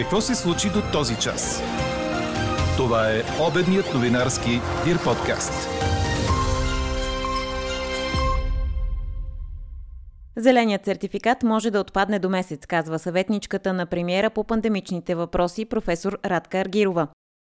[0.00, 1.62] Какво се случи до този час?
[2.76, 4.50] Това е обедният новинарски
[4.84, 5.52] Дир подкаст.
[10.36, 16.18] Зеленият сертификат може да отпадне до месец, казва съветничката на премиера по пандемичните въпроси професор
[16.24, 17.08] Радка Аргирова.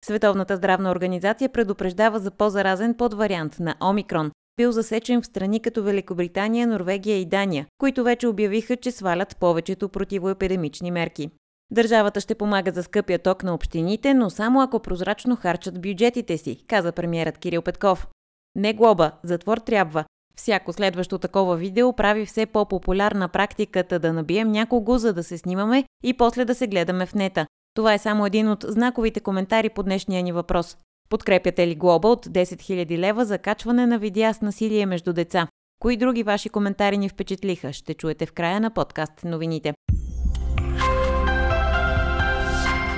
[0.05, 6.67] Световната здравна организация предупреждава за по-заразен подвариант на Омикрон, бил засечен в страни като Великобритания,
[6.67, 11.29] Норвегия и Дания, които вече обявиха, че свалят повечето противоепидемични мерки.
[11.73, 16.63] Държавата ще помага за скъпия ток на общините, но само ако прозрачно харчат бюджетите си,
[16.67, 18.07] каза премиерът Кирил Петков.
[18.55, 20.05] Не глоба, затвор трябва.
[20.35, 25.83] Всяко следващо такова видео прави все по-популярна практиката да набием някого, за да се снимаме
[26.03, 27.45] и после да се гледаме в нета.
[27.75, 30.77] Това е само един от знаковите коментари по днешния ни въпрос.
[31.09, 35.47] Подкрепяте ли глоба от 10 000 лева за качване на видеа с насилие между деца?
[35.81, 37.73] Кои други ваши коментари ни впечатлиха?
[37.73, 39.73] Ще чуете в края на подкаст новините.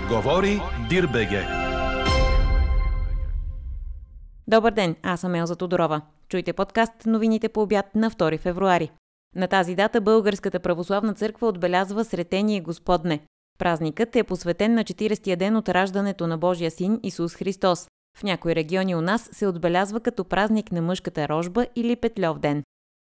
[0.09, 1.48] Говори Дирбеге.
[4.47, 6.02] Добър ден, аз съм Елза Тодорова.
[6.30, 8.92] Чуйте подкаст новините по обяд на 2 февруари.
[9.36, 13.20] На тази дата Българската православна църква отбелязва Сретение Господне.
[13.59, 17.88] Празникът е посветен на 40-я ден от раждането на Божия син Исус Христос.
[18.17, 22.64] В някои региони у нас се отбелязва като празник на мъжката рожба или Петлев ден.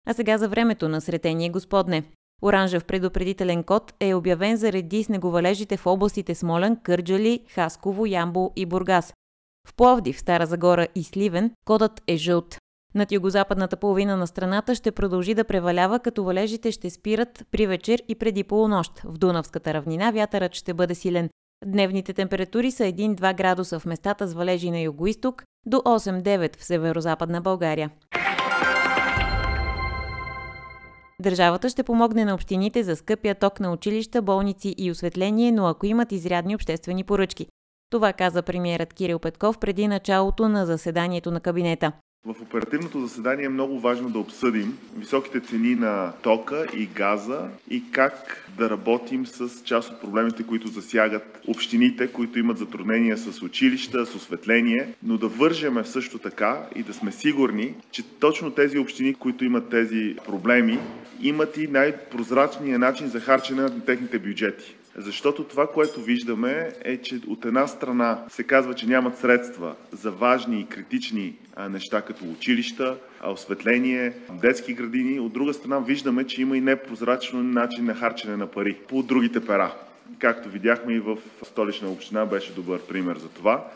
[0.07, 2.03] А сега за времето на Сретение Господне.
[2.45, 9.13] Оранжев предупредителен код е обявен заради снеговалежите в областите Смолен, Кърджали, Хасково, Ямбол и Бургас.
[9.67, 12.57] В Пловдив, Стара Загора и Сливен кодът е жълт.
[12.95, 18.01] Над югозападната половина на страната ще продължи да превалява, като валежите ще спират при вечер
[18.07, 18.99] и преди полунощ.
[19.03, 21.29] В Дунавската равнина вятърът ще бъде силен.
[21.65, 27.41] Дневните температури са 1-2 градуса в местата с валежи на югоисток до 8-9 в северо-западна
[27.41, 27.89] България.
[31.21, 35.85] Държавата ще помогне на общините за скъпия ток на училища, болници и осветление, но ако
[35.85, 37.47] имат изрядни обществени поръчки.
[37.89, 41.91] Това каза премиерът Кирил Петков преди началото на заседанието на кабинета.
[42.25, 47.83] В оперативното заседание е много важно да обсъдим високите цени на тока и газа и
[47.91, 54.05] как да работим с част от проблемите, които засягат общините, които имат затруднения с училища,
[54.05, 59.13] с осветление, но да вържеме също така и да сме сигурни, че точно тези общини,
[59.13, 60.79] които имат тези проблеми,
[61.21, 64.75] имат и най-прозрачния начин за харчене на техните бюджети.
[64.97, 70.11] Защото това, което виждаме е, че от една страна се казва, че нямат средства за
[70.11, 71.33] важни и критични
[71.69, 72.97] неща като училища,
[73.27, 75.19] осветление, детски градини.
[75.19, 79.45] От друга страна виждаме, че има и непрозрачно начин на харчене на пари по другите
[79.45, 79.75] пера.
[80.19, 83.67] Както видяхме и в столична община беше добър пример за това.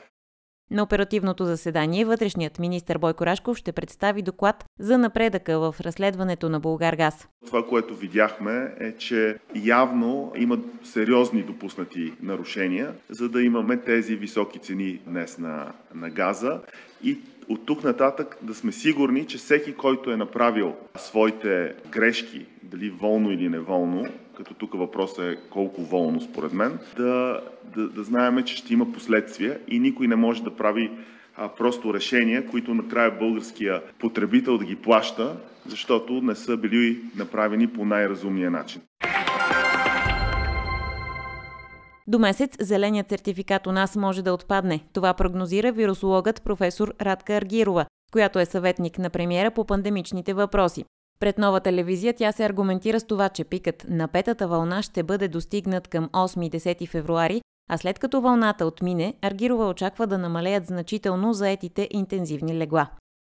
[0.72, 6.60] На оперативното заседание вътрешният министр Бойко Рашков ще представи доклад за напредъка в разследването на
[6.60, 7.28] Българгаз.
[7.46, 14.60] Това, което видяхме е, че явно има сериозни допуснати нарушения, за да имаме тези високи
[14.60, 16.62] цени днес на, на газа
[17.04, 17.18] и
[17.50, 23.32] от тук нататък да сме сигурни, че всеки, който е направил своите грешки, дали волно
[23.32, 24.06] или неволно,
[24.38, 27.42] като тук въпросът е колко волно според мен, да,
[27.76, 30.92] да, да знаеме, че ще има последствия и никой не може да прави
[31.38, 37.68] а, просто решения, които накрая българския потребител да ги плаща, защото не са били направени
[37.68, 38.82] по най-разумния начин.
[42.10, 44.86] До месец зеленият сертификат у нас може да отпадне.
[44.94, 50.86] Това прогнозира вирусологът професор Радка Аргирова, която е съветник на премиера по пандемичните въпроси.
[51.20, 55.28] Пред нова телевизия тя се аргументира с това, че пикът на петата вълна ще бъде
[55.28, 61.88] достигнат към 8-10 февруари, а след като вълната отмине, Аргирова очаква да намалеят значително заетите
[61.92, 62.90] интензивни легла.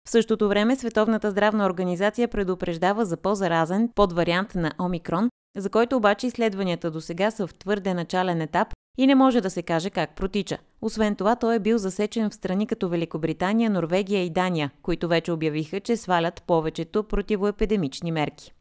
[0.09, 6.27] В същото време Световната здравна организация предупреждава за по-заразен подвариант на Омикрон, за който обаче
[6.27, 8.69] изследванията до сега са в твърде начален етап
[8.99, 10.59] и не може да се каже как протича.
[10.83, 15.33] Освен това, той е бил засечен в страни като Великобритания, Норвегия и Дания, които вече
[15.33, 18.53] обявиха, че свалят повечето противоепидемични мерки.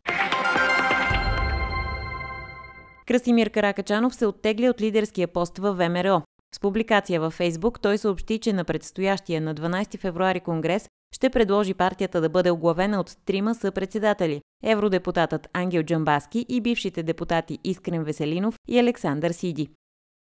[3.08, 6.22] Красимир Каракачанов се оттегля от лидерския пост в ВМРО.
[6.56, 11.74] С публикация във Фейсбук той съобщи, че на предстоящия на 12 февруари конгрес ще предложи
[11.74, 18.56] партията да бъде оглавена от трима съпредседатели– евродепутатът Ангел Джамбаски и бившите депутати Искрен Веселинов
[18.68, 19.70] и Александър Сиди.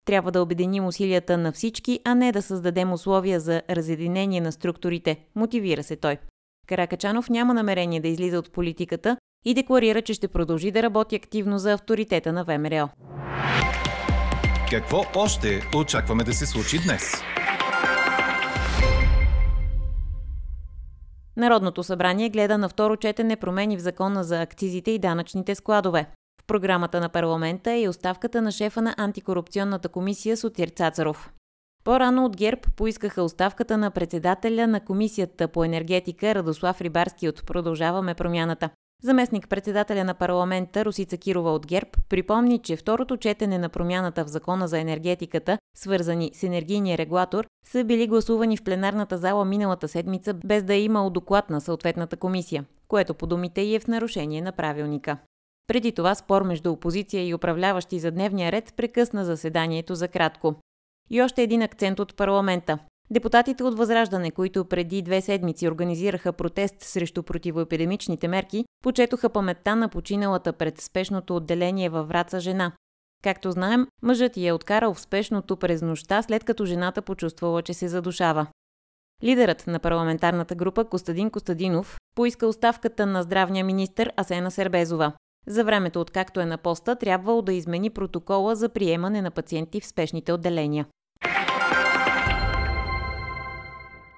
[0.06, 5.16] Трябва да обединим усилията на всички, а не да създадем условия за разединение на структурите,
[5.34, 6.16] мотивира се той.
[6.68, 11.58] Каракачанов няма намерение да излиза от политиката и декларира, че ще продължи да работи активно
[11.58, 12.88] за авторитета на ВМРО.
[14.70, 17.12] Какво още очакваме да се случи днес?
[21.36, 26.06] Народното събрание гледа на второ четене промени в закона за акцизите и данъчните складове.
[26.46, 31.30] програмата на парламента е и оставката на шефа на антикорупционната комисия Сотир Цацаров.
[31.84, 38.14] По-рано от ГЕРБ поискаха оставката на председателя на комисията по енергетика Радослав Рибарски от Продължаваме
[38.14, 38.70] промяната.
[39.02, 44.28] Заместник председателя на парламента Русица Кирова от ГЕРБ припомни, че второто четене на промяната в
[44.28, 50.34] закона за енергетиката, свързани с енергийния регулатор, са били гласувани в пленарната зала миналата седмица,
[50.34, 54.42] без да е имал доклад на съответната комисия, което по думите и е в нарушение
[54.42, 55.18] на правилника.
[55.66, 60.54] Преди това спор между опозиция и управляващи за дневния ред прекъсна заседанието за кратко.
[61.10, 62.78] И още един акцент от парламента.
[63.12, 69.88] Депутатите от Възраждане, които преди две седмици организираха протест срещу противоепидемичните мерки, почетоха паметта на
[69.88, 72.72] починалата пред спешното отделение във Враца жена.
[73.22, 77.74] Както знаем, мъжът я е откарал в спешното през нощта, след като жената почувствала, че
[77.74, 78.46] се задушава.
[79.24, 85.12] Лидерът на парламентарната група Костадин Костадинов поиска оставката на здравния министр Асена Сербезова.
[85.46, 89.86] За времето откакто е на поста, трябвало да измени протокола за приемане на пациенти в
[89.86, 90.86] спешните отделения.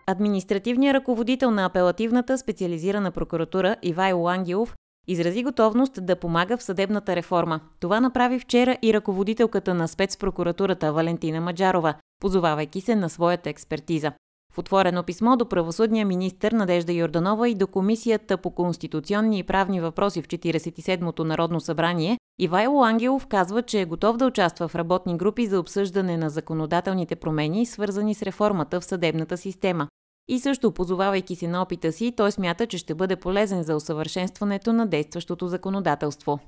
[0.06, 4.74] Административният ръководител на апелативната специализирана прокуратура Ивайло Ангелов
[5.06, 7.60] изрази готовност да помага в съдебната реформа.
[7.80, 14.12] Това направи вчера и ръководителката на спецпрокуратурата Валентина Маджарова, позовавайки се на своята експертиза.
[14.52, 19.80] В отворено писмо до правосъдния министр Надежда Йорданова и до Комисията по конституционни и правни
[19.80, 25.16] въпроси в 47-то Народно събрание, Ивайло Ангелов казва, че е готов да участва в работни
[25.16, 29.88] групи за обсъждане на законодателните промени, свързани с реформата в съдебната система.
[30.28, 34.72] И също, позовавайки се на опита си, той смята, че ще бъде полезен за усъвършенстването
[34.72, 36.40] на действащото законодателство.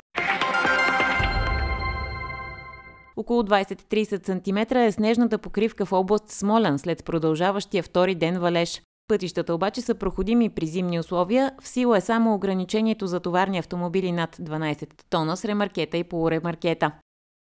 [3.16, 8.82] Около 20-30 см е снежната покривка в област Смолян след продължаващия втори ден валеж.
[9.08, 14.12] Пътищата обаче са проходими при зимни условия, в сила е само ограничението за товарни автомобили
[14.12, 16.92] над 12 тона с ремаркета и полуремаркета.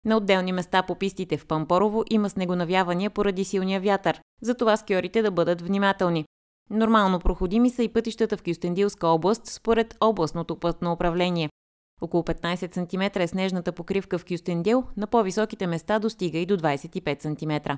[0.06, 5.32] На отделни места по пистите в Пампорово има снегонавявания поради силния вятър, затова скиорите да
[5.32, 6.26] бъдат внимателни.
[6.70, 11.50] Нормално проходими са и пътищата в Кюстендилска област според областното пътно управление.
[12.01, 17.21] Около 15 см е снежната покривка в Кюстендил, на по-високите места достига и до 25
[17.21, 17.71] см.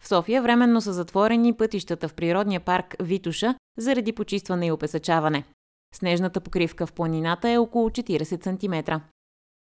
[0.00, 5.44] В София временно са затворени пътищата в природния парк Витуша заради почистване и опесачаване.
[5.94, 8.92] Снежната покривка в планината е около 40 см.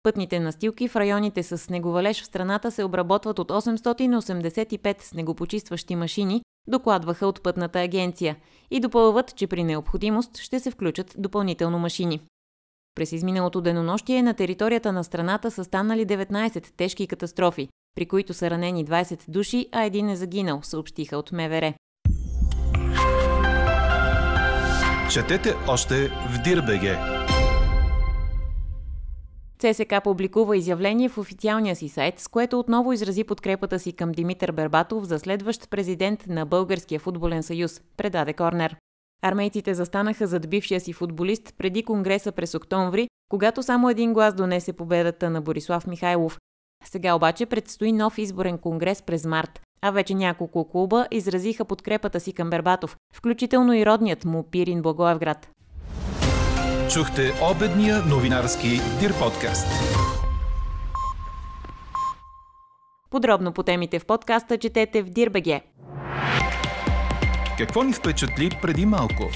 [0.02, 7.26] Пътните настилки в районите с снеговалеж в страната се обработват от 885 снегопочистващи машини, докладваха
[7.26, 8.37] от пътната агенция
[8.70, 12.20] и допълват, че при необходимост ще се включат допълнително машини.
[12.94, 18.50] През изминалото денонощие на територията на страната са станали 19 тежки катастрофи, при които са
[18.50, 21.75] ранени 20 души, а един е загинал, съобщиха от МВР.
[25.12, 26.99] Четете още в Дирбеге.
[29.59, 34.53] ЦСК публикува изявление в официалния си сайт, с което отново изрази подкрепата си към Димитър
[34.53, 38.77] Бербатов за следващ президент на Българския футболен съюз, предаде Корнер.
[39.25, 44.73] Армейците застанаха зад бившия си футболист преди Конгреса през октомври, когато само един глас донесе
[44.73, 46.39] победата на Борислав Михайлов.
[46.85, 52.33] Сега обаче предстои нов изборен конгрес през март, а вече няколко клуба изразиха подкрепата си
[52.33, 55.51] към Бербатов, включително и родният му Пирин Благоевград.
[56.93, 58.69] Чухте обедния новинарски
[59.01, 59.67] Дир подкаст.
[63.11, 65.63] Подробно по темите в подкаста четете в Дирбеге.
[67.59, 69.31] Какво ни впечатли преди малко?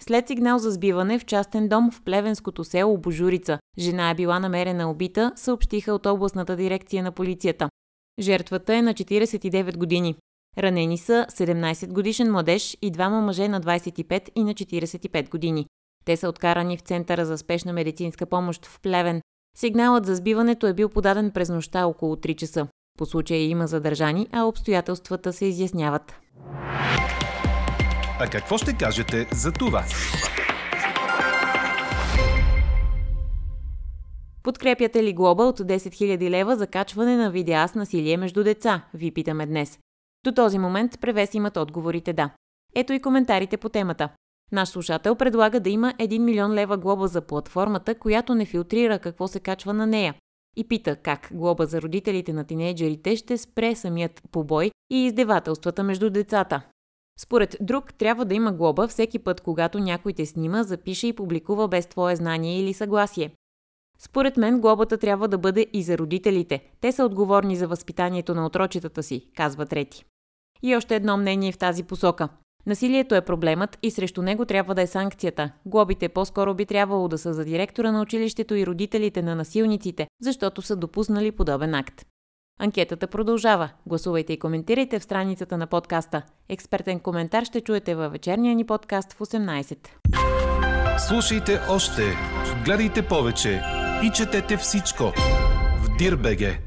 [0.00, 4.90] След сигнал за сбиване в частен дом в плевенското село Божурица, жена е била намерена
[4.90, 7.68] убита, съобщиха от областната дирекция на полицията.
[8.20, 10.16] Жертвата е на 49 години.
[10.58, 15.66] Ранени са 17 годишен младеж и двама мъже на 25 и на 45 години.
[16.04, 19.22] Те са откарани в Центъра за спешна медицинска помощ в Плевен.
[19.56, 22.66] Сигналът за сбиването е бил подаден през нощта около 3 часа.
[22.96, 26.14] По случая има задържани, а обстоятелствата се изясняват.
[28.20, 29.84] А какво ще кажете за това?
[34.42, 38.82] Подкрепяте ли глоба от 10 000 лева за качване на видеа с насилие между деца?
[38.94, 39.78] Ви питаме днес.
[40.24, 42.30] До този момент превес имат отговорите да.
[42.74, 44.08] Ето и коментарите по темата.
[44.52, 49.28] Наш слушател предлага да има 1 милион лева глоба за платформата, която не филтрира какво
[49.28, 50.14] се качва на нея
[50.56, 56.10] и пита как глоба за родителите на тинейджерите ще спре самият побой и издевателствата между
[56.10, 56.62] децата.
[57.18, 61.68] Според друг, трябва да има глоба всеки път, когато някой те снима, запише и публикува
[61.68, 63.30] без твое знание или съгласие.
[63.98, 66.70] Според мен глобата трябва да бъде и за родителите.
[66.80, 70.04] Те са отговорни за възпитанието на отрочетата си, казва трети.
[70.62, 72.28] И още едно мнение в тази посока.
[72.66, 75.50] Насилието е проблемът и срещу него трябва да е санкцията.
[75.66, 80.62] Глобите по-скоро би трябвало да са за директора на училището и родителите на насилниците, защото
[80.62, 82.06] са допуснали подобен акт.
[82.60, 83.70] Анкетата продължава.
[83.86, 86.22] Гласувайте и коментирайте в страницата на подкаста.
[86.48, 89.88] Експертен коментар ще чуете във вечерния ни подкаст в 18.
[91.08, 92.02] Слушайте още,
[92.64, 93.62] гледайте повече
[94.04, 95.12] и четете всичко
[95.82, 96.58] в Дирбеге.